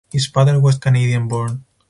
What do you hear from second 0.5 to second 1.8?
was Canadian born.